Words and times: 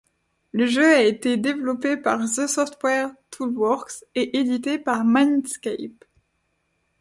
Le 0.51 0.65
jeu 0.65 0.83
a 0.95 1.03
été 1.03 1.37
développé 1.37 1.95
par 1.95 2.21
The 2.23 2.47
Software 2.47 3.11
Toolworks 3.29 4.03
et 4.15 4.39
édité 4.39 4.79
par 4.79 5.05
Mindscape. 5.05 6.05